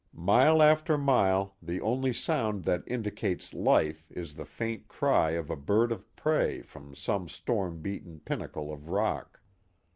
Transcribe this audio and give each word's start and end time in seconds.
Mile 0.15 0.63
after 0.63 0.97
mile 0.97 1.57
the 1.61 1.79
only 1.79 2.11
sound 2.11 2.63
that 2.63 2.81
indicates 2.87 3.53
life 3.53 4.09
is 4.11 4.33
the 4.33 4.47
faint 4.47 4.87
cry 4.87 5.33
of 5.37 5.51
a 5.51 5.55
bird 5.55 5.91
of 5.91 6.09
prey 6.15 6.63
from 6.63 6.95
some 6.95 7.27
stormbeaten 7.29 8.21
pinnacle 8.25 8.73
of 8.73 8.89
rock. 8.89 9.41